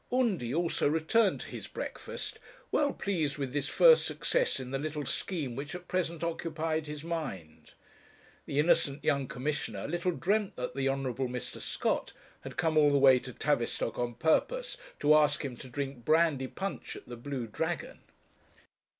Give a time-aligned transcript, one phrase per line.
[0.11, 2.39] Undy also returned to his breakfast,
[2.71, 7.03] well pleased with this first success in the little scheme which at present occupied his
[7.03, 7.73] mind.
[8.47, 11.61] The innocent young Commissioner little dreamt that the Honourable Mr.
[11.61, 16.03] Scott had come all the way to Tavistock on purpose to ask him to drink
[16.03, 17.99] brandy punch at the Blue Dragon!